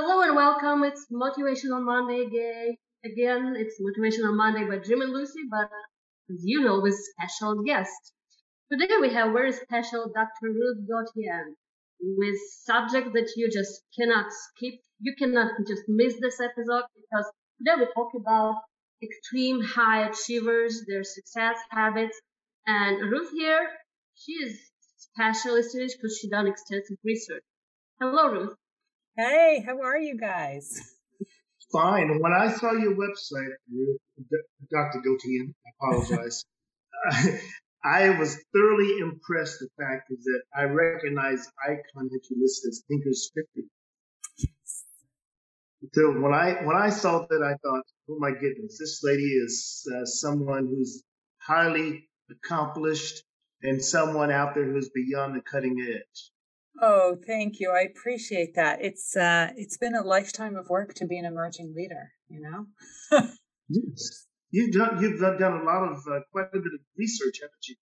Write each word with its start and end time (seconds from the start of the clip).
Hello 0.00 0.22
and 0.22 0.36
welcome. 0.36 0.84
It's 0.84 1.06
Motivational 1.12 1.82
Monday 1.82 2.22
again. 3.04 3.56
It's 3.56 3.80
Motivational 3.82 4.32
Monday 4.32 4.64
by 4.64 4.78
Jim 4.78 5.00
and 5.00 5.12
Lucy, 5.12 5.40
but 5.50 5.68
as 6.30 6.40
you 6.44 6.60
know, 6.60 6.78
with 6.78 6.94
special 6.94 7.64
guest. 7.64 8.12
Today 8.70 8.94
we 9.00 9.12
have 9.12 9.32
very 9.32 9.50
special 9.50 10.06
Dr. 10.14 10.52
Ruth 10.54 10.86
Gotian 10.88 11.54
with 12.00 12.36
subject 12.62 13.12
that 13.14 13.32
you 13.34 13.50
just 13.50 13.82
cannot 13.98 14.26
skip. 14.30 14.74
You 15.00 15.16
cannot 15.18 15.50
just 15.66 15.82
miss 15.88 16.14
this 16.20 16.40
episode 16.40 16.84
because 16.94 17.26
today 17.58 17.80
we 17.80 17.86
talk 17.92 18.12
about 18.14 18.54
extreme 19.02 19.60
high 19.64 20.08
achievers, 20.08 20.84
their 20.86 21.02
success 21.02 21.56
habits, 21.70 22.16
and 22.68 23.00
Ruth 23.10 23.32
here, 23.32 23.68
she 24.14 24.34
is 24.34 24.60
specialist 24.96 25.74
in 25.74 25.82
it 25.82 25.92
because 25.96 26.16
she 26.16 26.30
done 26.30 26.46
extensive 26.46 26.98
research. 27.04 27.42
Hello, 28.00 28.30
Ruth. 28.30 28.54
Hey, 29.18 29.64
how 29.66 29.80
are 29.80 29.98
you 29.98 30.16
guys? 30.16 30.94
Fine. 31.72 32.20
When 32.20 32.32
I 32.32 32.52
saw 32.52 32.70
your 32.70 32.94
website, 32.94 33.50
Dr. 34.70 35.00
Gotian, 35.00 35.54
I 35.66 35.70
apologize. 35.74 36.44
I 37.84 38.10
was 38.10 38.38
thoroughly 38.54 39.00
impressed. 39.00 39.58
The 39.58 39.70
fact 39.76 40.12
is 40.12 40.22
that 40.22 40.42
I 40.56 40.62
recognize 40.66 41.48
icon 41.64 42.08
that 42.12 42.20
you 42.30 42.36
listed 42.40 42.68
as 42.68 42.84
Thinkers 42.86 43.32
50. 43.34 43.68
So 45.94 46.12
when 46.20 46.32
I 46.32 46.64
when 46.64 46.76
I 46.76 46.90
saw 46.90 47.26
that, 47.28 47.42
I 47.42 47.54
thought, 47.54 47.82
oh 48.08 48.18
my 48.20 48.30
goodness, 48.30 48.78
this 48.78 49.00
lady 49.02 49.24
is 49.24 49.84
uh, 49.96 50.04
someone 50.04 50.68
who's 50.68 51.02
highly 51.38 52.08
accomplished 52.30 53.24
and 53.64 53.82
someone 53.82 54.30
out 54.30 54.54
there 54.54 54.64
who's 54.64 54.90
beyond 54.90 55.34
the 55.34 55.40
cutting 55.40 55.76
edge. 55.80 56.30
Oh, 56.80 57.16
thank 57.26 57.58
you. 57.58 57.72
I 57.72 57.82
appreciate 57.82 58.54
that. 58.54 58.78
It's 58.80 59.16
uh, 59.16 59.50
it's 59.56 59.76
been 59.76 59.94
a 59.94 60.02
lifetime 60.02 60.56
of 60.56 60.68
work 60.68 60.94
to 60.94 61.06
be 61.06 61.18
an 61.18 61.24
emerging 61.24 61.74
leader. 61.76 62.12
You 62.28 62.40
know. 62.40 62.66
yes. 63.68 64.26
You've 64.50 64.72
done 64.72 65.02
you've 65.02 65.20
done 65.20 65.60
a 65.60 65.64
lot 65.64 65.90
of 65.90 65.98
uh, 66.10 66.20
quite 66.32 66.48
a 66.54 66.58
bit 66.58 66.72
of 66.74 66.80
research, 66.96 67.40
haven't 67.40 67.68
you? 67.68 67.76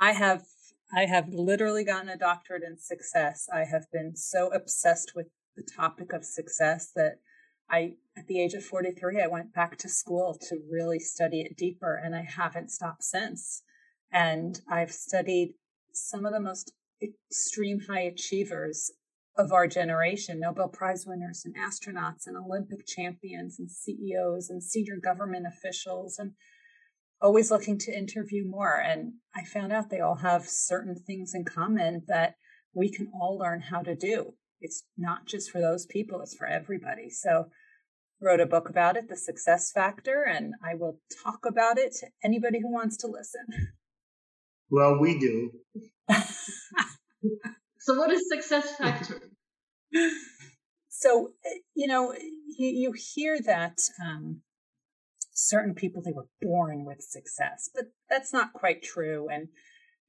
I 0.00 0.12
have. 0.12 0.42
I 0.94 1.04
have 1.04 1.28
literally 1.28 1.84
gotten 1.84 2.08
a 2.08 2.16
doctorate 2.16 2.62
in 2.62 2.78
success. 2.78 3.46
I 3.52 3.64
have 3.64 3.84
been 3.92 4.16
so 4.16 4.48
obsessed 4.54 5.12
with 5.14 5.26
the 5.54 5.62
topic 5.76 6.14
of 6.14 6.24
success 6.24 6.90
that 6.96 7.16
I, 7.68 7.96
at 8.16 8.26
the 8.26 8.40
age 8.42 8.54
of 8.54 8.64
43, 8.64 9.20
I 9.20 9.26
went 9.26 9.52
back 9.52 9.76
to 9.78 9.88
school 9.88 10.38
to 10.48 10.56
really 10.70 10.98
study 10.98 11.42
it 11.42 11.58
deeper, 11.58 11.94
and 11.94 12.16
I 12.16 12.22
haven't 12.22 12.70
stopped 12.70 13.04
since. 13.04 13.62
And 14.10 14.58
I've 14.70 14.92
studied 14.92 15.54
some 15.92 16.24
of 16.24 16.32
the 16.32 16.40
most 16.40 16.72
extreme 17.02 17.80
high 17.88 18.02
achievers 18.02 18.90
of 19.36 19.52
our 19.52 19.68
generation 19.68 20.40
Nobel 20.40 20.68
Prize 20.68 21.04
winners 21.06 21.44
and 21.44 21.54
astronauts 21.56 22.26
and 22.26 22.36
Olympic 22.36 22.86
champions 22.86 23.58
and 23.58 23.70
CEOs 23.70 24.50
and 24.50 24.62
senior 24.62 24.96
government 25.02 25.46
officials 25.46 26.18
and 26.18 26.32
always 27.20 27.50
looking 27.50 27.78
to 27.78 27.96
interview 27.96 28.44
more. 28.46 28.80
And 28.80 29.14
I 29.34 29.44
found 29.44 29.72
out 29.72 29.90
they 29.90 30.00
all 30.00 30.16
have 30.16 30.48
certain 30.48 30.96
things 30.96 31.32
in 31.34 31.44
common 31.44 32.02
that 32.08 32.34
we 32.74 32.90
can 32.90 33.10
all 33.14 33.38
learn 33.38 33.60
how 33.60 33.82
to 33.82 33.94
do. 33.94 34.34
It's 34.60 34.84
not 34.96 35.26
just 35.26 35.50
for 35.50 35.60
those 35.60 35.86
people, 35.86 36.20
it's 36.20 36.36
for 36.36 36.46
everybody. 36.46 37.10
So 37.10 37.46
wrote 38.20 38.40
a 38.40 38.46
book 38.46 38.68
about 38.68 38.96
it, 38.96 39.08
The 39.08 39.16
Success 39.16 39.70
Factor, 39.72 40.24
and 40.24 40.54
I 40.64 40.74
will 40.74 41.00
talk 41.22 41.40
about 41.46 41.78
it 41.78 41.92
to 42.00 42.08
anybody 42.24 42.60
who 42.60 42.72
wants 42.72 42.96
to 42.98 43.06
listen. 43.06 43.46
Well, 44.70 44.98
we 45.00 45.18
do. 45.18 45.50
so, 47.78 47.94
what 47.98 48.10
is 48.10 48.28
success 48.28 48.76
factor? 48.76 49.20
so, 50.88 51.32
you 51.74 51.86
know, 51.86 52.12
you, 52.12 52.68
you 52.68 52.92
hear 52.92 53.38
that 53.40 53.78
um, 54.04 54.42
certain 55.32 55.74
people 55.74 56.02
they 56.02 56.12
were 56.12 56.28
born 56.40 56.84
with 56.84 57.00
success, 57.00 57.70
but 57.74 57.84
that's 58.10 58.32
not 58.32 58.52
quite 58.52 58.82
true. 58.82 59.28
And 59.28 59.48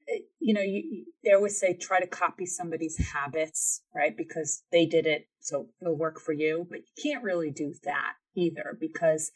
eh, 0.08 0.20
you 0.38 0.54
know, 0.54 0.62
you, 0.62 1.06
they 1.24 1.32
always 1.32 1.58
say 1.58 1.74
try 1.74 2.00
to 2.00 2.06
copy 2.06 2.46
somebody's 2.46 2.98
habits, 3.12 3.82
right? 3.94 4.16
Because 4.16 4.62
they 4.72 4.86
did 4.86 5.06
it, 5.06 5.28
so 5.40 5.68
it'll 5.80 5.96
work 5.96 6.20
for 6.20 6.32
you. 6.32 6.66
But 6.68 6.80
you 6.80 7.02
can't 7.02 7.24
really 7.24 7.50
do 7.50 7.74
that 7.84 8.14
either, 8.36 8.76
because 8.78 9.30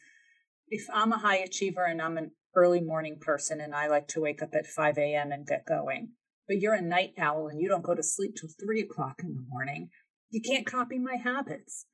if 0.69 0.85
I'm 0.93 1.11
a 1.11 1.17
high 1.17 1.37
achiever 1.37 1.85
and 1.85 2.01
I'm 2.01 2.17
an 2.17 2.31
early 2.55 2.81
morning 2.81 3.17
person 3.19 3.61
and 3.61 3.75
I 3.75 3.87
like 3.87 4.07
to 4.09 4.21
wake 4.21 4.41
up 4.41 4.55
at 4.55 4.65
5 4.65 4.97
a.m. 4.97 5.31
and 5.31 5.45
get 5.45 5.65
going, 5.65 6.09
but 6.47 6.59
you're 6.59 6.73
a 6.73 6.81
night 6.81 7.13
owl 7.17 7.47
and 7.47 7.61
you 7.61 7.67
don't 7.67 7.83
go 7.83 7.95
to 7.95 8.03
sleep 8.03 8.35
till 8.35 8.49
three 8.49 8.81
o'clock 8.81 9.21
in 9.23 9.33
the 9.33 9.45
morning, 9.49 9.89
you 10.29 10.41
can't 10.41 10.65
copy 10.65 10.99
my 10.99 11.15
habits. 11.15 11.85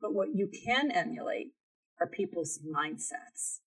But 0.00 0.14
what 0.14 0.34
you 0.34 0.48
can 0.66 0.90
emulate 0.90 1.52
are 2.00 2.06
people's 2.06 2.60
mindsets. 2.66 3.60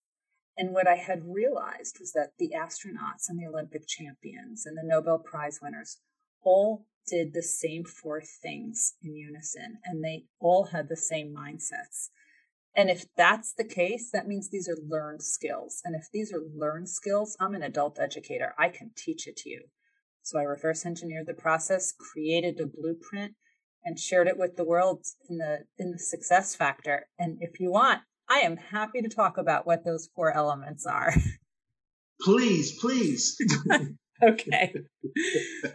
And 0.57 0.73
what 0.73 0.87
I 0.87 0.95
had 0.95 1.21
realized 1.25 1.97
was 1.99 2.11
that 2.13 2.31
the 2.39 2.51
astronauts 2.55 3.29
and 3.29 3.39
the 3.39 3.47
Olympic 3.47 3.87
champions 3.87 4.65
and 4.65 4.75
the 4.75 4.83
Nobel 4.83 5.19
Prize 5.19 5.59
winners 5.61 5.97
all 6.43 6.85
did 7.07 7.33
the 7.33 7.43
same 7.43 7.85
four 7.85 8.21
things 8.21 8.95
in 9.01 9.15
unison, 9.15 9.77
and 9.85 10.03
they 10.03 10.25
all 10.39 10.65
had 10.65 10.89
the 10.89 10.97
same 10.97 11.33
mindsets. 11.33 12.09
And 12.75 12.89
if 12.89 13.05
that's 13.15 13.53
the 13.53 13.63
case, 13.63 14.11
that 14.11 14.27
means 14.27 14.49
these 14.49 14.69
are 14.69 14.77
learned 14.87 15.23
skills. 15.23 15.81
And 15.83 15.95
if 15.95 16.07
these 16.11 16.31
are 16.33 16.41
learned 16.55 16.89
skills, 16.89 17.35
I'm 17.39 17.55
an 17.55 17.63
adult 17.63 17.97
educator. 17.99 18.53
I 18.57 18.69
can 18.69 18.91
teach 18.95 19.27
it 19.27 19.37
to 19.37 19.49
you. 19.49 19.61
So 20.27 20.37
I 20.37 20.43
reverse 20.43 20.85
engineered 20.85 21.25
the 21.25 21.33
process, 21.33 21.93
created 21.93 22.59
a 22.59 22.65
blueprint, 22.65 23.35
and 23.85 23.97
shared 23.97 24.27
it 24.27 24.37
with 24.37 24.57
the 24.57 24.65
world 24.65 25.05
in 25.29 25.37
the 25.37 25.59
in 25.77 25.91
the 25.91 25.99
success 25.99 26.53
factor. 26.53 27.07
And 27.17 27.37
if 27.39 27.61
you 27.61 27.71
want, 27.71 28.01
I 28.29 28.39
am 28.39 28.57
happy 28.57 29.01
to 29.01 29.07
talk 29.07 29.37
about 29.37 29.65
what 29.65 29.85
those 29.85 30.09
four 30.13 30.33
elements 30.35 30.85
are. 30.85 31.13
Please, 32.21 32.77
please. 32.79 33.37
okay. 34.23 34.73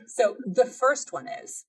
So 0.09 0.37
the 0.45 0.67
first 0.67 1.13
one 1.13 1.29
is 1.29 1.65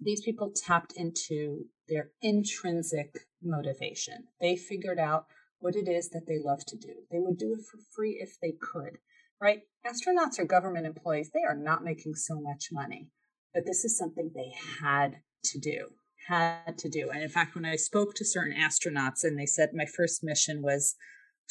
these 0.00 0.22
people 0.22 0.52
tapped 0.52 0.92
into 0.96 1.66
their 1.88 2.10
intrinsic 2.20 3.28
motivation. 3.40 4.24
They 4.40 4.56
figured 4.56 4.98
out 4.98 5.26
what 5.60 5.76
it 5.76 5.86
is 5.86 6.08
that 6.10 6.26
they 6.26 6.40
love 6.44 6.64
to 6.66 6.76
do. 6.76 6.94
They 7.12 7.20
would 7.20 7.38
do 7.38 7.54
it 7.54 7.64
for 7.64 7.78
free 7.94 8.18
if 8.20 8.40
they 8.42 8.52
could, 8.60 8.98
right? 9.40 9.60
Astronauts 9.86 10.38
are 10.38 10.44
government 10.44 10.86
employees. 10.86 11.30
They 11.32 11.42
are 11.48 11.56
not 11.56 11.84
making 11.84 12.14
so 12.14 12.40
much 12.40 12.68
money, 12.72 13.08
but 13.54 13.64
this 13.66 13.84
is 13.84 13.96
something 13.96 14.30
they 14.34 14.52
had 14.82 15.16
to 15.44 15.58
do, 15.58 15.88
had 16.28 16.76
to 16.78 16.88
do. 16.88 17.08
And 17.10 17.22
in 17.22 17.28
fact, 17.28 17.54
when 17.54 17.64
I 17.64 17.76
spoke 17.76 18.14
to 18.14 18.24
certain 18.24 18.54
astronauts 18.56 19.24
and 19.24 19.38
they 19.38 19.46
said 19.46 19.70
my 19.72 19.86
first 19.86 20.22
mission 20.22 20.62
was 20.62 20.94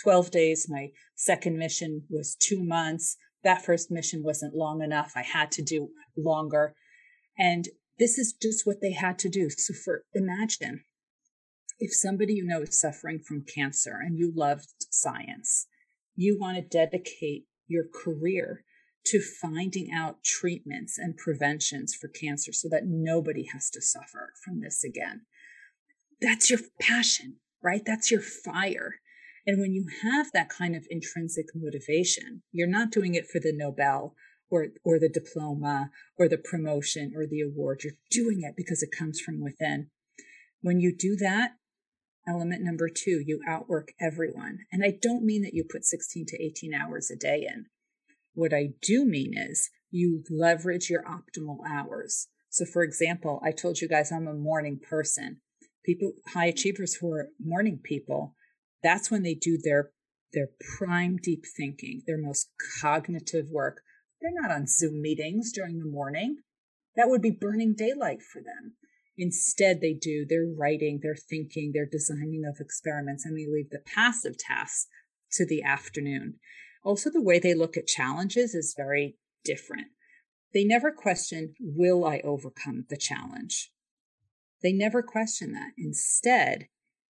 12 0.03 0.31
days, 0.31 0.67
my 0.69 0.89
second 1.15 1.57
mission 1.57 2.03
was 2.09 2.35
two 2.39 2.63
months, 2.63 3.17
that 3.43 3.65
first 3.65 3.89
mission 3.89 4.21
wasn't 4.23 4.55
long 4.55 4.81
enough. 4.81 5.13
I 5.15 5.23
had 5.23 5.51
to 5.53 5.63
do 5.63 5.89
longer. 6.17 6.75
And 7.37 7.65
this 7.97 8.17
is 8.17 8.33
just 8.33 8.65
what 8.65 8.81
they 8.81 8.93
had 8.93 9.17
to 9.19 9.29
do. 9.29 9.49
So 9.49 9.73
for 9.73 10.03
imagine 10.13 10.83
if 11.79 11.93
somebody 11.93 12.33
you 12.33 12.45
know 12.45 12.61
is 12.61 12.79
suffering 12.79 13.19
from 13.19 13.45
cancer 13.45 13.97
and 14.01 14.17
you 14.17 14.31
loved 14.35 14.67
science, 14.91 15.67
you 16.15 16.37
want 16.39 16.57
to 16.57 16.61
dedicate 16.61 17.45
your 17.69 17.85
career 17.85 18.63
to 19.05 19.21
finding 19.21 19.89
out 19.95 20.23
treatments 20.23 20.97
and 20.97 21.17
preventions 21.17 21.95
for 21.95 22.07
cancer 22.09 22.51
so 22.51 22.67
that 22.69 22.83
nobody 22.85 23.47
has 23.53 23.69
to 23.71 23.81
suffer 23.81 24.33
from 24.43 24.61
this 24.61 24.83
again. 24.83 25.21
That's 26.21 26.49
your 26.49 26.59
passion, 26.81 27.37
right? 27.63 27.81
That's 27.85 28.11
your 28.11 28.21
fire. 28.21 28.95
And 29.45 29.59
when 29.59 29.73
you 29.73 29.85
have 30.03 30.31
that 30.33 30.49
kind 30.49 30.75
of 30.75 30.85
intrinsic 30.89 31.45
motivation, 31.55 32.43
you're 32.51 32.67
not 32.67 32.91
doing 32.91 33.15
it 33.15 33.27
for 33.27 33.39
the 33.39 33.53
Nobel 33.55 34.15
or, 34.51 34.67
or 34.83 34.99
the 34.99 35.09
diploma 35.09 35.91
or 36.17 36.27
the 36.27 36.37
promotion 36.37 37.13
or 37.15 37.25
the 37.25 37.41
award. 37.41 37.81
You're 37.83 37.93
doing 38.11 38.41
it 38.43 38.55
because 38.57 38.83
it 38.83 38.95
comes 38.95 39.19
from 39.19 39.41
within. 39.41 39.89
When 40.61 40.81
you 40.81 40.95
do 40.95 41.15
that, 41.17 41.53
element 42.27 42.63
number 42.63 42.89
two, 42.89 43.21
you 43.25 43.41
outwork 43.47 43.93
everyone. 43.99 44.59
And 44.71 44.83
I 44.83 44.97
don't 45.01 45.25
mean 45.25 45.41
that 45.43 45.53
you 45.53 45.63
put 45.69 45.85
16 45.85 46.25
to 46.27 46.43
18 46.43 46.73
hours 46.73 47.09
a 47.11 47.15
day 47.15 47.47
in. 47.47 47.65
What 48.33 48.53
I 48.53 48.69
do 48.81 49.05
mean 49.05 49.33
is 49.37 49.69
you 49.91 50.23
leverage 50.29 50.89
your 50.89 51.03
optimal 51.03 51.57
hours. 51.69 52.27
So, 52.49 52.65
for 52.65 52.83
example, 52.83 53.41
I 53.43 53.51
told 53.51 53.79
you 53.79 53.87
guys 53.87 54.11
I'm 54.11 54.27
a 54.27 54.33
morning 54.33 54.79
person. 54.79 55.41
People, 55.85 56.13
high 56.33 56.47
achievers 56.47 56.95
who 56.95 57.11
are 57.11 57.29
morning 57.39 57.79
people, 57.83 58.35
that's 58.83 59.09
when 59.11 59.23
they 59.23 59.35
do 59.35 59.57
their 59.61 59.91
their 60.31 60.49
prime 60.77 61.17
deep 61.17 61.43
thinking, 61.57 62.03
their 62.05 62.17
most 62.17 62.49
cognitive 62.81 63.47
work. 63.49 63.81
They're 64.21 64.31
not 64.31 64.51
on 64.51 64.67
Zoom 64.67 65.01
meetings 65.01 65.51
during 65.51 65.79
the 65.79 65.89
morning. 65.89 66.37
That 66.95 67.09
would 67.09 67.21
be 67.21 67.31
burning 67.31 67.73
daylight 67.75 68.21
for 68.21 68.41
them. 68.41 68.75
Instead, 69.21 69.81
they 69.81 69.93
do 69.93 70.25
their 70.25 70.45
writing, 70.45 71.01
their 71.03 71.15
thinking, 71.15 71.73
their 71.73 71.85
designing 71.85 72.43
of 72.47 72.61
experiments, 72.61 73.25
and 73.25 73.37
they 73.37 73.45
leave 73.45 73.69
the 73.69 73.83
passive 73.85 74.37
tasks 74.37 74.87
to 75.33 75.45
the 75.45 75.61
afternoon. 75.61 76.35
Also, 76.85 77.09
the 77.11 77.21
way 77.21 77.37
they 77.37 77.53
look 77.53 77.75
at 77.75 77.85
challenges 77.85 78.55
is 78.55 78.73
very 78.77 79.17
different. 79.43 79.87
They 80.53 80.63
never 80.63 80.89
question, 80.89 81.53
will 81.59 82.05
I 82.05 82.21
overcome 82.23 82.85
the 82.89 82.95
challenge? 82.95 83.73
They 84.63 84.71
never 84.71 85.03
question 85.03 85.51
that. 85.51 85.71
Instead, 85.77 86.67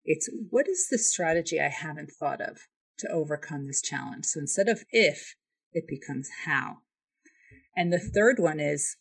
it's 0.05 0.29
what 0.51 0.69
is 0.69 0.89
the 0.91 0.99
strategy 0.99 1.59
I 1.59 1.71
haven't 1.71 2.11
thought 2.11 2.43
of 2.43 2.69
to 2.99 3.09
overcome 3.11 3.67
this 3.67 3.81
challenge? 3.81 4.27
So 4.27 4.41
instead 4.41 4.69
of 4.69 4.85
if, 4.91 5.37
it 5.73 5.89
becomes 5.89 6.29
how. 6.45 6.81
And 7.75 7.91
the 7.91 7.99
third 7.99 8.39
one 8.39 8.61
is 8.61 8.99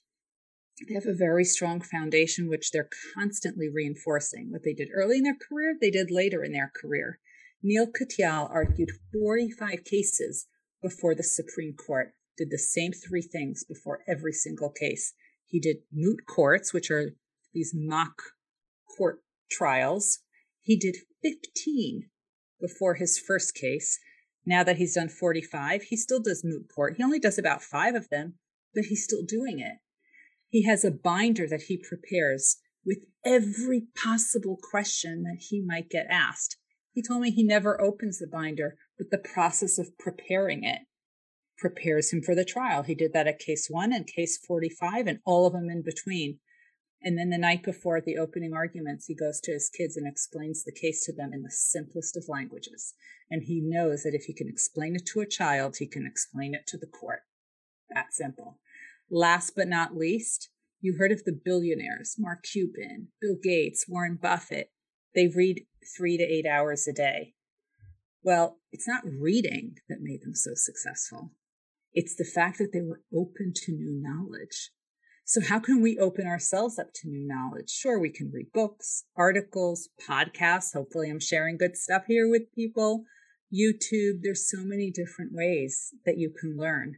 they 0.80 0.96
have 0.96 1.06
a 1.06 1.14
very 1.14 1.46
strong 1.46 1.81
foundation, 1.81 2.50
which 2.50 2.72
they're 2.72 2.90
constantly 3.14 3.70
reinforcing. 3.70 4.52
What 4.52 4.64
they 4.64 4.74
did 4.74 4.90
early 4.94 5.18
in 5.18 5.24
their 5.24 5.38
career, 5.38 5.75
they 5.80 5.92
did 5.92 6.10
later 6.10 6.44
in 6.44 6.52
their 6.52 6.72
career. 6.75 7.20
Neil 7.62 7.88
Katyal 7.88 8.50
argued 8.50 8.92
45 9.14 9.84
cases 9.84 10.48
before 10.81 11.16
the 11.16 11.24
Supreme 11.24 11.74
Court, 11.74 12.14
did 12.38 12.50
the 12.50 12.58
same 12.58 12.92
three 12.92 13.22
things 13.22 13.64
before 13.64 14.04
every 14.08 14.34
single 14.34 14.70
case. 14.70 15.14
He 15.46 15.60
did 15.60 15.78
moot 15.92 16.25
courts, 16.28 16.74
which 16.74 16.90
are 16.92 17.16
these 17.54 17.72
mock 17.74 18.22
court 18.98 19.20
trials. 19.50 20.20
He 20.62 20.75
did 20.78 20.98
15 21.22 22.10
before 22.60 22.96
his 22.96 23.20
first 23.20 23.56
case. 23.56 24.00
Now 24.46 24.64
that 24.64 24.78
he's 24.78 24.96
done 24.96 25.10
45, 25.10 25.84
he 25.84 25.96
still 25.96 26.20
does 26.20 26.44
moot 26.44 26.68
court. 26.74 26.96
He 26.98 27.04
only 27.04 27.20
does 27.20 27.38
about 27.38 27.62
five 27.62 27.96
of 27.96 28.10
them, 28.10 28.34
but 28.74 28.86
he's 28.86 29.04
still 29.04 29.24
doing 29.24 29.60
it. 29.60 29.78
He 30.54 30.66
has 30.66 30.86
a 30.86 30.92
binder 30.92 31.48
that 31.48 31.64
he 31.64 31.78
prepares 31.78 32.58
with 32.86 33.00
every 33.26 33.88
possible 33.96 34.60
question 34.62 35.24
that 35.24 35.40
he 35.50 35.64
might 35.66 35.90
get 35.90 36.06
asked. 36.12 36.58
He 36.92 37.02
told 37.02 37.22
me 37.22 37.32
he 37.32 37.44
never 37.44 37.82
opens 37.82 38.20
the 38.20 38.28
binder, 38.28 38.78
but 38.96 39.10
the 39.10 39.18
process 39.18 39.80
of 39.80 39.98
preparing 39.98 40.64
it 40.64 40.82
prepares 41.58 42.14
him 42.14 42.22
for 42.22 42.36
the 42.36 42.46
trial. 42.46 42.84
He 42.84 42.94
did 42.94 43.14
that 43.14 43.26
at 43.26 43.40
case 43.40 43.66
one 43.68 43.92
and 43.92 44.06
case 44.06 44.38
45 44.46 45.08
and 45.08 45.20
all 45.26 45.48
of 45.48 45.54
them 45.54 45.72
in 45.72 45.82
between. 45.82 46.38
And 47.02 47.18
then 47.18 47.32
the 47.32 47.40
night 47.40 47.64
before 47.64 48.00
the 48.00 48.20
opening 48.20 48.54
arguments, 48.54 49.08
he 49.08 49.16
goes 49.16 49.40
to 49.46 49.54
his 49.54 49.72
kids 49.76 49.98
and 49.98 50.08
explains 50.08 50.64
the 50.64 50.72
case 50.72 51.04
to 51.06 51.14
them 51.14 51.32
in 51.34 51.42
the 51.42 51.50
simplest 51.50 52.16
of 52.16 52.26
languages. 52.30 52.94
And 53.28 53.42
he 53.42 53.60
knows 53.60 54.04
that 54.04 54.14
if 54.14 54.26
he 54.26 54.36
can 54.36 54.50
explain 54.50 54.96
it 54.96 55.08
to 55.14 55.22
a 55.22 55.26
child, 55.26 55.78
he 55.80 55.88
can 55.88 56.06
explain 56.06 56.54
it 56.54 56.68
to 56.68 56.78
the 56.78 56.86
court. 56.86 57.22
That 57.90 58.14
simple. 58.14 58.60
Last 59.10 59.54
but 59.56 59.68
not 59.68 59.96
least, 59.96 60.50
you 60.82 60.98
heard 60.98 61.12
of 61.12 61.24
the 61.24 61.40
billionaires 61.46 62.16
Mark 62.18 62.44
Cuban, 62.44 63.10
Bill 63.22 63.38
Gates, 63.42 63.86
Warren 63.88 64.18
Buffett. 64.22 64.72
They 65.16 65.28
read 65.28 65.66
three 65.98 66.18
to 66.18 66.24
eight 66.24 66.46
hours 66.46 66.88
a 66.88 66.94
day. 66.94 67.34
Well, 68.24 68.60
it's 68.72 68.88
not 68.88 69.04
reading 69.06 69.76
that 69.90 70.02
made 70.02 70.22
them 70.24 70.34
so 70.34 70.52
successful. 70.56 71.32
It's 71.94 72.16
the 72.16 72.26
fact 72.26 72.58
that 72.58 72.72
they 72.74 72.82
were 72.82 73.02
open 73.14 73.54
to 73.56 73.72
new 73.72 74.02
knowledge. 74.02 74.72
So, 75.26 75.40
how 75.42 75.60
can 75.60 75.82
we 75.82 75.98
open 75.98 76.28
ourselves 76.28 76.78
up 76.78 76.90
to 76.96 77.08
new 77.08 77.26
knowledge? 77.26 77.70
Sure, 77.70 78.00
we 78.00 78.10
can 78.10 78.32
read 78.34 78.52
books, 78.54 79.06
articles, 79.16 79.90
podcasts. 80.02 80.74
Hopefully, 80.74 81.10
I'm 81.10 81.20
sharing 81.20 81.58
good 81.58 81.78
stuff 81.78 82.04
here 82.08 82.30
with 82.30 82.54
people. 82.54 83.06
YouTube, 83.54 84.22
there's 84.22 84.50
so 84.50 84.64
many 84.64 84.92
different 84.92 85.32
ways 85.32 85.94
that 86.06 86.18
you 86.18 86.34
can 86.38 86.58
learn. 86.58 86.96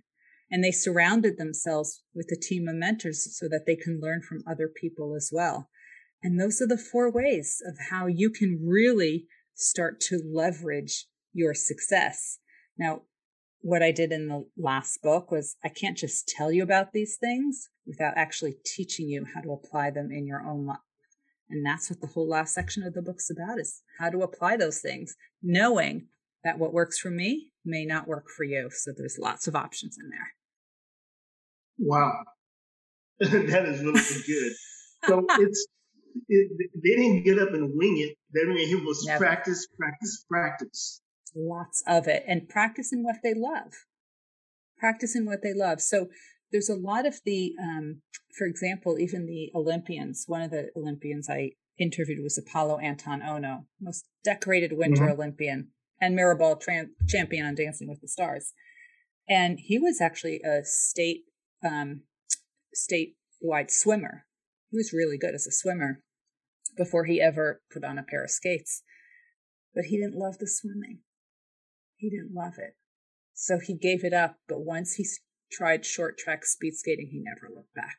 And 0.55 0.63
they 0.63 0.71
surrounded 0.71 1.37
themselves 1.37 2.01
with 2.13 2.31
a 2.31 2.39
team 2.39 2.69
of 2.69 2.75
mentors 2.75 3.37
so 3.37 3.49
that 3.49 3.65
they 3.67 3.75
can 3.75 3.99
learn 4.01 4.21
from 4.21 4.41
other 4.49 4.69
people 4.69 5.13
as 5.13 5.29
well. 5.29 5.67
And 6.23 6.39
those 6.39 6.61
are 6.61 6.65
the 6.65 6.77
four 6.77 7.11
ways 7.11 7.61
of 7.67 7.75
how 7.89 8.07
you 8.07 8.29
can 8.29 8.65
really 8.65 9.25
start 9.53 9.99
to 10.07 10.21
leverage 10.25 11.07
your 11.33 11.53
success. 11.53 12.39
Now, 12.77 13.01
what 13.59 13.83
I 13.83 13.91
did 13.91 14.13
in 14.13 14.29
the 14.29 14.47
last 14.57 15.01
book 15.03 15.29
was 15.29 15.57
I 15.61 15.67
can't 15.67 15.97
just 15.97 16.29
tell 16.29 16.53
you 16.53 16.63
about 16.63 16.93
these 16.93 17.17
things 17.19 17.67
without 17.85 18.13
actually 18.15 18.55
teaching 18.65 19.09
you 19.09 19.25
how 19.35 19.41
to 19.41 19.51
apply 19.51 19.91
them 19.91 20.09
in 20.09 20.25
your 20.25 20.47
own 20.47 20.65
life. 20.65 20.77
And 21.49 21.65
that's 21.65 21.89
what 21.89 21.99
the 21.99 22.07
whole 22.07 22.29
last 22.29 22.53
section 22.53 22.81
of 22.83 22.93
the 22.93 23.01
book's 23.01 23.29
about 23.29 23.59
is 23.59 23.81
how 23.99 24.09
to 24.09 24.21
apply 24.21 24.55
those 24.55 24.79
things, 24.79 25.17
knowing 25.43 26.07
that 26.45 26.59
what 26.59 26.71
works 26.71 26.97
for 26.97 27.09
me 27.09 27.51
may 27.65 27.83
not 27.83 28.07
work 28.07 28.27
for 28.29 28.45
you. 28.45 28.69
So 28.71 28.93
there's 28.95 29.19
lots 29.19 29.47
of 29.47 29.55
options 29.57 29.97
in 30.01 30.09
there. 30.09 30.31
Wow. 31.77 32.23
that 33.19 33.65
is 33.65 33.81
really 33.81 34.01
good. 34.27 34.53
so 35.05 35.25
it's 35.41 35.67
it, 36.29 36.51
they 36.83 36.95
didn't 36.95 37.23
get 37.23 37.39
up 37.39 37.49
and 37.53 37.71
wing 37.73 37.97
it. 37.99 38.17
They 38.33 38.41
it 38.41 38.83
was 38.85 39.05
Never. 39.05 39.19
practice, 39.19 39.67
practice, 39.77 40.25
practice 40.29 41.01
lots 41.35 41.83
of 41.85 42.07
it 42.07 42.23
and 42.27 42.47
practice 42.47 42.93
in 42.93 43.03
what 43.03 43.17
they 43.21 43.33
love 43.35 43.73
practice 44.77 45.15
in 45.15 45.25
what 45.25 45.41
they 45.43 45.53
love 45.53 45.81
so 45.81 46.07
there's 46.51 46.69
a 46.69 46.75
lot 46.75 47.05
of 47.05 47.19
the 47.25 47.53
um, 47.61 48.01
for 48.37 48.47
example 48.47 48.97
even 48.97 49.25
the 49.25 49.51
olympians 49.53 50.23
one 50.27 50.41
of 50.41 50.51
the 50.51 50.69
olympians 50.75 51.29
i 51.29 51.51
interviewed 51.77 52.23
was 52.23 52.37
apollo 52.37 52.79
anton 52.79 53.21
ohno 53.21 53.65
most 53.81 54.05
decorated 54.23 54.71
winter 54.73 55.03
mm-hmm. 55.03 55.11
olympian 55.11 55.67
and 55.99 56.17
tra- 56.61 56.87
champion 57.07 57.45
on 57.45 57.55
dancing 57.55 57.87
with 57.87 57.99
the 58.01 58.07
stars 58.07 58.53
and 59.27 59.59
he 59.59 59.77
was 59.77 59.99
actually 59.99 60.41
a 60.41 60.63
state 60.63 61.23
um, 61.63 62.01
statewide 62.75 63.69
swimmer 63.69 64.25
he 64.71 64.77
was 64.77 64.93
really 64.93 65.17
good 65.17 65.35
as 65.35 65.47
a 65.47 65.51
swimmer 65.51 66.01
before 66.77 67.05
he 67.05 67.21
ever 67.21 67.61
put 67.71 67.83
on 67.83 67.97
a 67.97 68.03
pair 68.03 68.23
of 68.23 68.31
skates 68.31 68.81
but 69.73 69.85
he 69.85 69.97
didn't 69.97 70.17
love 70.17 70.37
the 70.39 70.47
swimming 70.47 70.99
he 71.97 72.09
didn't 72.09 72.33
love 72.33 72.53
it. 72.57 72.75
So 73.33 73.59
he 73.59 73.73
gave 73.73 74.03
it 74.03 74.13
up, 74.13 74.37
but 74.47 74.61
once 74.61 74.93
he 74.93 75.05
tried 75.51 75.85
short 75.85 76.17
track 76.17 76.45
speed 76.45 76.73
skating, 76.75 77.09
he 77.11 77.19
never 77.19 77.53
looked 77.53 77.73
back. 77.73 77.97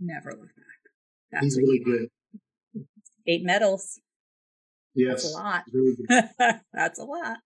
Never 0.00 0.30
looked 0.30 0.56
back. 0.56 0.92
That's 1.30 1.44
He's 1.44 1.58
really 1.58 1.78
he 1.78 1.84
good. 1.84 2.86
Eight 3.26 3.42
medals. 3.44 4.00
Yes. 4.94 5.22
That's 5.22 5.34
a 5.34 5.38
lot. 5.38 5.64
Really 5.72 5.96
That's 6.72 6.98
a 6.98 7.04
lot. 7.04 7.36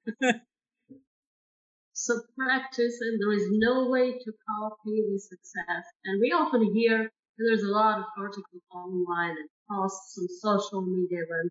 So 1.96 2.20
practice, 2.36 2.98
and 3.00 3.18
there 3.18 3.32
is 3.32 3.48
no 3.52 3.88
way 3.88 4.12
to 4.12 4.32
copy 4.46 5.02
the 5.10 5.18
success. 5.18 5.84
And 6.04 6.20
we 6.20 6.30
often 6.30 6.62
hear 6.74 7.10
there's 7.38 7.62
a 7.62 7.72
lot 7.72 7.98
of 7.98 8.04
articles 8.18 8.62
online 8.70 9.30
and 9.30 9.48
posts 9.70 10.18
on 10.18 10.28
social 10.28 10.82
media 10.82 11.20
when 11.26 11.50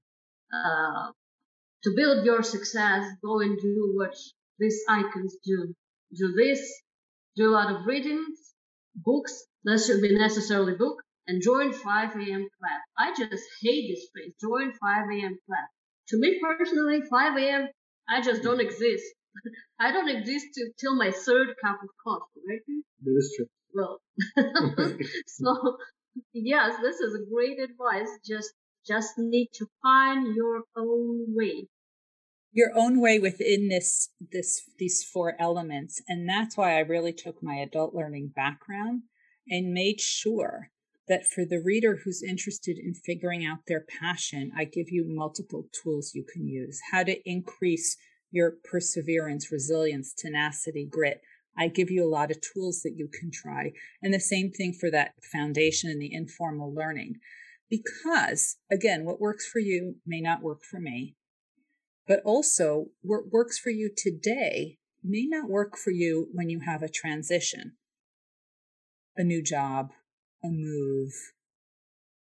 uh, 0.54 1.12
to 1.84 1.94
build 1.96 2.26
your 2.26 2.44
success, 2.44 3.06
go 3.24 3.40
and 3.40 3.58
do 3.60 3.92
what 3.96 4.14
these 4.60 4.80
icons 4.88 5.36
do. 5.44 5.74
Do 6.16 6.32
this, 6.34 6.62
do 7.36 7.50
a 7.50 7.54
lot 7.54 7.74
of 7.74 7.88
readings, 7.88 8.38
books, 8.96 9.46
that 9.64 9.80
should 9.80 10.02
be 10.02 10.16
necessarily 10.16 10.76
book, 10.76 11.02
and 11.28 11.42
join 11.42 11.74
5 11.74 12.16
a.m. 12.18 12.48
class. 12.60 12.82
I 13.00 13.10
just 13.18 13.44
hate 13.64 13.90
this 13.90 14.08
phrase, 14.14 14.34
join 14.40 14.74
5 14.74 15.06
a.m. 15.12 15.38
class. 15.48 15.70
To 16.10 16.20
me 16.20 16.40
personally, 16.40 17.02
5 17.02 17.38
a.m., 17.38 17.68
I 18.08 18.22
just 18.22 18.44
don't 18.44 18.62
exist. 18.62 19.06
I 19.80 19.92
don't 19.92 20.10
exist 20.10 20.48
to, 20.56 20.72
till 20.80 20.96
my 20.96 21.12
third 21.12 21.50
cup 21.64 21.80
of 21.84 21.90
coffee, 22.04 22.42
right? 22.48 22.62
That 23.04 23.16
is 23.18 23.34
true. 23.36 23.48
Well, 23.74 24.02
so 25.28 25.78
yes, 26.34 26.76
this 26.82 27.00
is 27.00 27.16
a 27.16 27.30
great 27.34 27.60
advice. 27.60 28.10
Just 28.26 28.54
just 28.88 29.14
need 29.18 29.50
to 29.54 29.66
find 29.82 30.36
your 30.36 30.64
own 30.78 31.26
way 31.36 31.68
your 32.56 32.72
own 32.74 33.02
way 33.02 33.20
within 33.20 33.68
this 33.68 34.10
this 34.32 34.62
these 34.80 35.04
four 35.04 35.36
elements 35.40 36.02
and 36.08 36.28
that's 36.28 36.56
why 36.56 36.78
i 36.78 36.80
really 36.80 37.12
took 37.12 37.44
my 37.44 37.56
adult 37.56 37.94
learning 37.94 38.32
background 38.34 39.02
and 39.48 39.74
made 39.74 40.00
sure 40.00 40.70
that 41.08 41.26
for 41.26 41.46
the 41.46 41.62
reader 41.64 42.00
who's 42.04 42.24
interested 42.24 42.78
in 42.78 42.94
figuring 42.94 43.46
out 43.46 43.60
their 43.68 43.84
passion 44.02 44.52
i 44.58 44.64
give 44.64 44.90
you 44.90 45.04
multiple 45.06 45.68
tools 45.84 46.14
you 46.16 46.24
can 46.34 46.48
use 46.48 46.80
how 46.92 47.04
to 47.04 47.18
increase 47.30 47.98
your 48.36 48.58
perseverance 48.70 49.50
resilience 49.52 50.14
tenacity 50.14 50.86
grit. 50.86 51.22
I 51.58 51.70
give 51.70 51.90
you 51.90 52.06
a 52.06 52.14
lot 52.14 52.32
of 52.32 52.42
tools 52.42 52.82
that 52.84 52.96
you 52.98 53.08
can 53.08 53.32
try. 53.32 53.72
And 54.04 54.14
the 54.14 54.20
same 54.20 54.52
thing 54.52 54.74
for 54.74 54.92
that 54.92 55.14
foundation 55.32 55.90
and 55.90 56.02
the 56.02 56.14
informal 56.14 56.74
learning. 56.74 57.16
Because 57.70 58.58
again 58.70 59.06
what 59.06 59.22
works 59.22 59.48
for 59.48 59.60
you 59.60 59.96
may 60.06 60.20
not 60.20 60.44
work 60.44 60.64
for 60.70 60.82
me. 60.82 61.16
But 62.08 62.20
also 62.26 62.88
what 63.02 63.32
works 63.32 63.58
for 63.58 63.70
you 63.70 63.90
today 63.96 64.78
may 65.02 65.26
not 65.28 65.50
work 65.50 65.78
for 65.78 65.92
you 65.92 66.28
when 66.34 66.50
you 66.50 66.60
have 66.66 66.84
a 66.84 66.90
transition, 66.90 67.78
a 69.16 69.24
new 69.24 69.42
job, 69.42 69.92
a 70.44 70.50
move, 70.50 71.14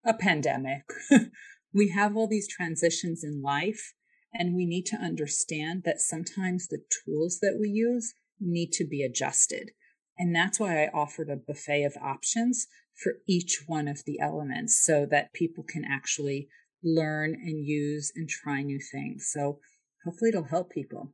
a 0.05 0.13
pandemic. 0.13 0.83
we 1.73 1.89
have 1.89 2.15
all 2.15 2.27
these 2.27 2.47
transitions 2.47 3.23
in 3.23 3.41
life, 3.41 3.93
and 4.37 4.55
we 4.55 4.65
need 4.65 4.85
to 4.87 4.97
understand 4.97 5.83
that 5.85 6.01
sometimes 6.01 6.67
the 6.67 6.83
tools 7.03 7.39
that 7.41 7.57
we 7.59 7.69
use 7.69 8.13
need 8.39 8.71
to 8.73 8.85
be 8.85 9.01
adjusted. 9.03 9.71
And 10.17 10.35
that's 10.35 10.59
why 10.59 10.83
I 10.83 10.89
offered 10.93 11.29
a 11.29 11.35
buffet 11.35 11.83
of 11.83 11.97
options 12.01 12.67
for 12.93 13.13
each 13.27 13.63
one 13.67 13.87
of 13.87 14.03
the 14.05 14.19
elements 14.19 14.81
so 14.83 15.05
that 15.11 15.33
people 15.33 15.63
can 15.63 15.83
actually 15.83 16.47
learn 16.83 17.33
and 17.33 17.65
use 17.65 18.11
and 18.15 18.29
try 18.29 18.61
new 18.61 18.79
things. 18.79 19.29
So 19.33 19.59
hopefully 20.05 20.29
it'll 20.29 20.43
help 20.43 20.71
people. 20.71 21.13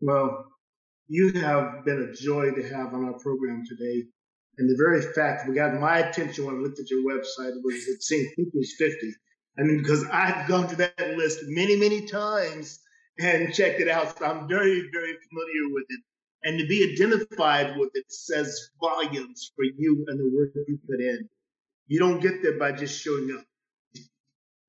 Well, 0.00 0.46
you 1.08 1.32
have 1.40 1.84
been 1.84 2.08
a 2.08 2.14
joy 2.14 2.52
to 2.52 2.62
have 2.74 2.94
on 2.94 3.04
our 3.04 3.18
program 3.18 3.62
today. 3.68 4.04
And 4.58 4.68
the 4.68 4.76
very 4.76 5.00
fact 5.00 5.46
that 5.46 5.54
got 5.54 5.80
my 5.80 5.98
attention 5.98 6.46
when 6.46 6.56
I 6.56 6.58
looked 6.58 6.80
at 6.80 6.90
your 6.90 7.02
website 7.02 7.54
was 7.62 7.74
it 7.86 8.02
seemed 8.02 8.28
50 8.36 8.58
is 8.58 8.74
50. 8.78 9.12
I 9.60 9.64
mean, 9.64 9.78
because 9.78 10.04
I've 10.10 10.48
gone 10.48 10.68
to 10.68 10.76
that 10.76 11.16
list 11.16 11.40
many, 11.44 11.76
many 11.76 12.06
times 12.06 12.80
and 13.18 13.52
checked 13.54 13.80
it 13.80 13.88
out. 13.88 14.18
So 14.18 14.24
I'm 14.24 14.48
very, 14.48 14.88
very 14.90 15.14
familiar 15.28 15.74
with 15.74 15.84
it. 15.88 16.00
And 16.42 16.58
to 16.58 16.66
be 16.66 16.90
identified 16.92 17.76
with 17.76 17.90
it 17.92 18.06
says 18.08 18.70
volumes 18.80 19.52
for 19.54 19.64
you 19.64 20.06
and 20.08 20.18
the 20.18 20.32
work 20.34 20.54
you 20.66 20.78
put 20.88 21.00
in. 21.00 21.28
You 21.88 21.98
don't 21.98 22.20
get 22.20 22.42
there 22.42 22.58
by 22.58 22.72
just 22.72 22.98
showing 22.98 23.36
up. 23.38 23.44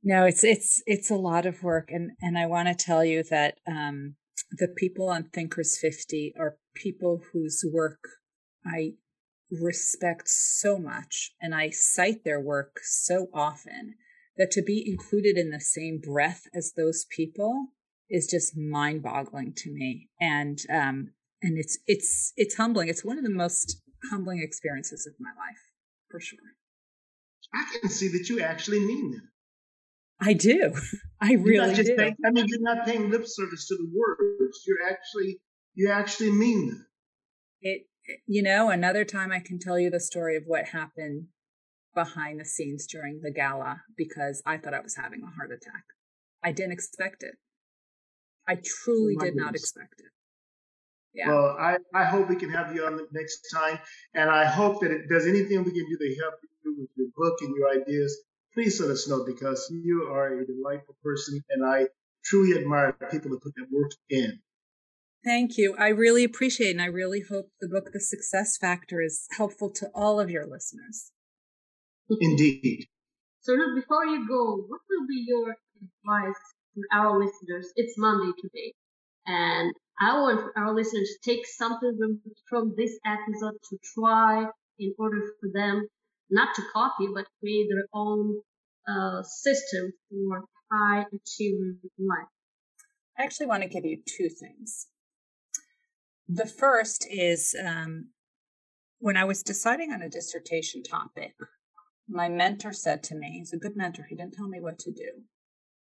No, 0.03 0.25
it's 0.25 0.43
it's 0.43 0.81
it's 0.87 1.11
a 1.11 1.15
lot 1.15 1.45
of 1.45 1.61
work, 1.61 1.91
and 1.91 2.13
and 2.19 2.35
I 2.35 2.47
want 2.47 2.67
to 2.67 2.73
tell 2.73 3.05
you 3.05 3.21
that 3.29 3.59
um, 3.67 4.15
the 4.51 4.67
people 4.67 5.09
on 5.09 5.29
Thinkers 5.31 5.77
50 5.79 6.33
are 6.39 6.57
people 6.73 7.21
whose 7.31 7.63
work 7.71 7.99
I 8.65 8.93
respect 9.51 10.27
so 10.27 10.79
much, 10.79 11.31
and 11.39 11.53
I 11.53 11.69
cite 11.69 12.23
their 12.25 12.41
work 12.41 12.79
so 12.81 13.27
often 13.31 13.93
that 14.41 14.49
to 14.49 14.63
be 14.63 14.83
included 14.87 15.37
in 15.37 15.51
the 15.51 15.59
same 15.59 16.01
breath 16.03 16.47
as 16.51 16.73
those 16.75 17.05
people 17.15 17.67
is 18.09 18.25
just 18.25 18.57
mind-boggling 18.57 19.53
to 19.55 19.71
me, 19.71 20.09
and 20.19 20.57
um, 20.73 21.11
and 21.43 21.59
it's 21.59 21.77
it's 21.85 22.33
it's 22.35 22.55
humbling. 22.55 22.89
It's 22.89 23.05
one 23.05 23.19
of 23.19 23.23
the 23.23 23.29
most 23.29 23.79
humbling 24.09 24.41
experiences 24.41 25.07
of 25.07 25.13
my 25.19 25.29
life, 25.29 25.61
for 26.09 26.19
sure. 26.19 26.39
I 27.53 27.65
can 27.79 27.91
see 27.91 28.07
that 28.07 28.29
you 28.29 28.41
actually 28.41 28.79
mean 28.79 29.11
that. 29.11 30.27
I 30.27 30.33
do. 30.33 30.73
I 31.21 31.33
really 31.33 31.75
do. 31.75 31.95
Paying, 31.95 32.15
I 32.25 32.31
mean, 32.31 32.47
you're 32.47 32.61
not 32.61 32.87
paying 32.87 33.11
lip 33.11 33.27
service 33.27 33.67
to 33.67 33.75
the 33.75 33.91
words. 33.93 34.63
You're 34.65 34.89
actually, 34.89 35.39
you 35.75 35.91
actually 35.91 36.31
mean 36.31 36.69
that. 36.69 36.85
It, 37.61 37.81
you 38.25 38.41
know, 38.41 38.71
another 38.71 39.05
time 39.05 39.31
I 39.31 39.39
can 39.39 39.59
tell 39.59 39.77
you 39.77 39.91
the 39.91 39.99
story 39.99 40.35
of 40.35 40.43
what 40.47 40.69
happened 40.69 41.27
behind 41.93 42.39
the 42.39 42.45
scenes 42.45 42.85
during 42.87 43.21
the 43.21 43.31
gala 43.31 43.81
because 43.97 44.41
I 44.45 44.57
thought 44.57 44.73
I 44.73 44.79
was 44.81 44.95
having 44.95 45.21
a 45.23 45.35
heart 45.35 45.51
attack. 45.51 45.83
I 46.43 46.51
didn't 46.51 46.73
expect 46.73 47.23
it. 47.23 47.35
I 48.47 48.55
truly 48.55 49.15
oh 49.17 49.23
did 49.23 49.33
goodness. 49.33 49.45
not 49.45 49.55
expect 49.55 49.95
it. 49.99 50.11
Yeah. 51.13 51.27
Well, 51.27 51.57
I, 51.59 51.77
I 51.93 52.05
hope 52.05 52.29
we 52.29 52.37
can 52.37 52.51
have 52.51 52.73
you 52.73 52.85
on 52.85 52.95
the 52.95 53.05
next 53.11 53.41
time. 53.53 53.77
And 54.15 54.29
I 54.29 54.45
hope 54.45 54.81
that 54.81 54.91
it 54.91 55.09
does 55.09 55.27
anything 55.27 55.63
we 55.63 55.71
can 55.71 55.85
do 55.89 55.97
to 55.97 56.15
help 56.21 56.35
you 56.63 56.75
with 56.79 56.89
your 56.95 57.07
book 57.15 57.37
and 57.41 57.55
your 57.55 57.69
ideas 57.69 58.17
please 58.53 58.79
let 58.81 58.89
us 58.89 59.07
know 59.07 59.23
because 59.25 59.71
you 59.71 60.09
are 60.11 60.39
a 60.39 60.45
delightful 60.45 60.95
person 61.03 61.43
and 61.49 61.65
I 61.65 61.87
truly 62.23 62.57
admire 62.57 62.95
people 63.11 63.31
who 63.31 63.39
put 63.39 63.53
that 63.55 63.67
work 63.71 63.91
in. 64.09 64.39
Thank 65.23 65.57
you. 65.57 65.75
I 65.77 65.89
really 65.89 66.23
appreciate 66.23 66.69
it. 66.69 66.71
And 66.71 66.81
I 66.81 66.85
really 66.85 67.21
hope 67.29 67.49
the 67.59 67.67
book, 67.67 67.91
The 67.93 67.99
Success 67.99 68.57
Factor, 68.57 69.01
is 69.01 69.27
helpful 69.37 69.71
to 69.75 69.89
all 69.93 70.19
of 70.19 70.29
your 70.29 70.45
listeners. 70.45 71.11
Indeed. 72.09 72.87
So, 73.41 73.55
before 73.75 74.05
you 74.05 74.27
go, 74.27 74.57
what 74.67 74.81
will 74.89 75.07
be 75.07 75.25
your 75.27 75.49
advice 75.49 76.41
for 76.73 76.83
our 76.93 77.17
listeners? 77.17 77.71
It's 77.75 77.97
Monday 77.97 78.31
today. 78.41 78.73
And 79.25 79.73
I 79.99 80.13
want 80.19 80.51
our 80.57 80.73
listeners 80.73 81.09
to 81.21 81.31
take 81.31 81.45
something 81.45 82.19
from 82.49 82.73
this 82.75 82.97
episode 83.05 83.55
to 83.69 83.77
try 83.95 84.45
in 84.79 84.93
order 84.97 85.21
for 85.39 85.49
them 85.53 85.87
not 86.29 86.55
to 86.55 86.61
copy, 86.73 87.07
but 87.13 87.27
create 87.39 87.67
their 87.69 87.85
own 87.93 88.41
uh, 88.87 89.21
system 89.23 89.91
for 90.09 90.45
high 90.71 91.05
achievement 91.13 91.79
life. 91.99 92.27
I 93.17 93.23
actually 93.23 93.47
want 93.47 93.63
to 93.63 93.69
give 93.69 93.85
you 93.85 94.01
two 94.07 94.29
things. 94.29 94.87
The 96.27 96.45
first 96.45 97.05
is 97.09 97.55
um, 97.63 98.09
when 98.99 99.17
I 99.17 99.25
was 99.25 99.43
deciding 99.43 99.91
on 99.91 100.01
a 100.01 100.09
dissertation 100.09 100.81
topic, 100.81 101.33
my 102.11 102.29
mentor 102.29 102.73
said 102.73 103.03
to 103.03 103.15
me, 103.15 103.37
he's 103.39 103.53
a 103.53 103.57
good 103.57 103.75
mentor, 103.75 104.05
he 104.07 104.15
didn't 104.15 104.33
tell 104.33 104.47
me 104.47 104.59
what 104.59 104.79
to 104.79 104.91
do, 104.91 105.23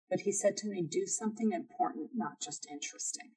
but 0.10 0.22
he 0.22 0.32
said 0.32 0.56
to 0.58 0.68
me, 0.68 0.84
do 0.84 1.06
something 1.06 1.52
important, 1.52 2.12
not 2.14 2.40
just 2.42 2.68
interesting. 2.72 3.32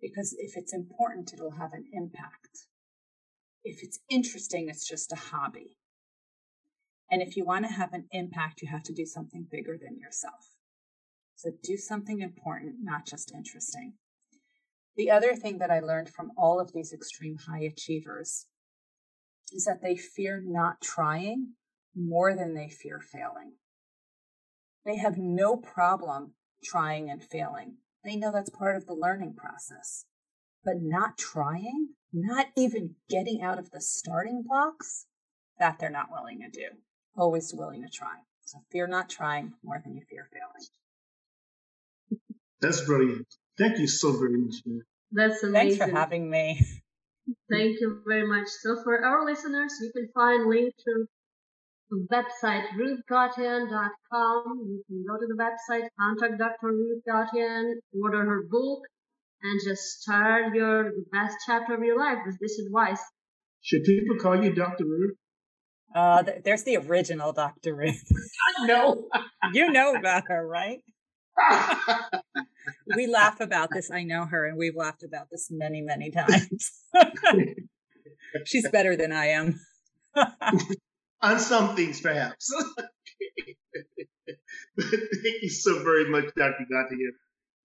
Because 0.00 0.34
if 0.38 0.56
it's 0.56 0.72
important, 0.72 1.32
it'll 1.32 1.58
have 1.58 1.72
an 1.72 1.84
impact. 1.92 2.66
If 3.64 3.82
it's 3.82 3.98
interesting, 4.08 4.68
it's 4.68 4.88
just 4.88 5.12
a 5.12 5.16
hobby. 5.16 5.76
And 7.10 7.20
if 7.20 7.36
you 7.36 7.44
want 7.44 7.66
to 7.66 7.72
have 7.72 7.92
an 7.92 8.06
impact, 8.12 8.62
you 8.62 8.68
have 8.68 8.84
to 8.84 8.92
do 8.92 9.04
something 9.04 9.46
bigger 9.50 9.76
than 9.80 9.98
yourself. 9.98 10.54
So 11.34 11.50
do 11.62 11.76
something 11.76 12.20
important, 12.20 12.76
not 12.80 13.06
just 13.06 13.32
interesting. 13.34 13.94
The 14.96 15.10
other 15.10 15.34
thing 15.34 15.58
that 15.58 15.70
I 15.70 15.80
learned 15.80 16.10
from 16.10 16.32
all 16.36 16.60
of 16.60 16.72
these 16.72 16.92
extreme 16.92 17.36
high 17.48 17.62
achievers 17.62 18.46
is 19.52 19.64
that 19.64 19.82
they 19.82 19.96
fear 19.96 20.42
not 20.44 20.80
trying 20.80 21.54
more 21.94 22.34
than 22.34 22.54
they 22.54 22.68
fear 22.68 23.00
failing. 23.00 23.52
They 24.84 24.96
have 24.96 25.18
no 25.18 25.56
problem 25.56 26.32
trying 26.62 27.10
and 27.10 27.22
failing. 27.22 27.76
They 28.04 28.16
know 28.16 28.32
that's 28.32 28.50
part 28.50 28.76
of 28.76 28.86
the 28.86 28.94
learning 28.94 29.34
process. 29.34 30.04
But 30.64 30.76
not 30.80 31.18
trying, 31.18 31.90
not 32.12 32.46
even 32.56 32.96
getting 33.08 33.42
out 33.42 33.58
of 33.58 33.70
the 33.70 33.80
starting 33.80 34.42
blocks, 34.46 35.06
that 35.58 35.78
they're 35.78 35.90
not 35.90 36.10
willing 36.10 36.40
to 36.40 36.50
do. 36.50 36.68
Always 37.16 37.52
willing 37.54 37.82
to 37.82 37.88
try. 37.88 38.16
So 38.42 38.58
fear 38.70 38.86
not 38.86 39.10
trying 39.10 39.52
more 39.62 39.80
than 39.82 39.94
you 39.94 40.02
fear 40.08 40.28
failing. 40.32 40.68
That's 42.60 42.80
brilliant. 42.82 43.26
Thank 43.58 43.78
you 43.78 43.86
so 43.86 44.12
very 44.12 44.36
much. 44.36 44.54
That's 45.12 45.42
amazing. 45.42 45.78
Thanks 45.78 45.92
for 45.92 45.96
having 45.98 46.30
me. 46.30 46.60
Thank 47.50 47.80
you 47.80 48.02
very 48.06 48.26
much. 48.26 48.48
So 48.62 48.82
for 48.82 49.04
our 49.04 49.24
listeners, 49.24 49.72
you 49.82 49.90
can 49.94 50.08
find 50.14 50.48
link 50.48 50.74
to 50.84 51.06
the 51.90 52.06
website 52.12 52.64
ruthgotian.com. 52.78 54.44
You 54.66 54.82
can 54.86 55.04
go 55.06 55.18
to 55.18 55.26
the 55.26 55.36
website, 55.36 55.88
contact 55.98 56.38
Dr. 56.38 56.68
Ruth 56.68 57.02
Gotian, 57.08 57.74
order 58.02 58.24
her 58.24 58.42
book, 58.48 58.80
and 59.42 59.60
just 59.64 60.00
start 60.00 60.54
your 60.54 60.90
best 61.12 61.36
chapter 61.46 61.74
of 61.74 61.82
your 61.82 61.98
life 61.98 62.18
with 62.26 62.38
this 62.40 62.58
advice. 62.66 63.00
Should 63.62 63.84
people 63.84 64.16
call 64.20 64.42
you 64.42 64.54
Dr. 64.54 64.84
Ruth? 64.84 65.16
Uh, 65.94 66.22
th- 66.22 66.42
there's 66.44 66.64
the 66.64 66.76
original 66.76 67.32
Dr. 67.32 67.74
Ruth. 67.74 68.04
no. 68.62 69.08
you 69.52 69.70
know 69.70 69.94
about 69.94 70.24
her, 70.28 70.46
right? 70.46 70.80
we 72.96 73.06
laugh 73.06 73.40
about 73.40 73.70
this. 73.72 73.90
I 73.90 74.02
know 74.02 74.24
her, 74.24 74.46
and 74.46 74.56
we've 74.58 74.76
laughed 74.76 75.02
about 75.02 75.28
this 75.30 75.48
many, 75.50 75.82
many 75.82 76.10
times. 76.10 76.70
She's 78.44 78.68
better 78.70 78.96
than 78.96 79.12
I 79.12 79.26
am. 79.26 79.60
On 81.22 81.38
some 81.38 81.74
things, 81.76 82.00
perhaps. 82.00 82.52
Thank 84.78 85.42
you 85.42 85.50
so 85.50 85.82
very 85.82 86.10
much, 86.10 86.26
Dr. 86.36 86.66
Gotian. 86.72 87.12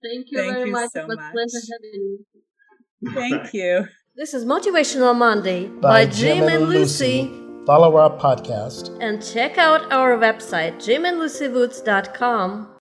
Thank 0.03 0.31
you 0.31 0.37
Thank 0.37 0.53
very 0.53 0.67
you 0.67 0.71
much. 0.71 0.89
So 0.91 1.07
much. 1.07 1.31
pleasure 1.31 1.59
having 1.71 1.93
you. 1.93 3.13
Thank 3.13 3.53
you. 3.53 3.87
This 4.15 4.33
is 4.33 4.45
Motivational 4.45 5.15
Monday 5.15 5.67
by, 5.67 6.05
by 6.05 6.11
Jim, 6.11 6.39
Jim, 6.39 6.47
and 6.47 6.69
Lucy. 6.69 7.23
Lucy. 7.23 7.65
Follow 7.65 7.95
our 7.95 8.09
podcast 8.17 8.97
and 9.01 9.23
check 9.23 9.57
out 9.57 9.91
our 9.91 10.17
website, 10.17 10.75
jimandlucywoods.com. 10.75 12.67